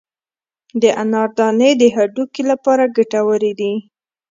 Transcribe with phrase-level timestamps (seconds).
[0.81, 3.73] د انار دانې د هډوکو لپاره ګټورې دي.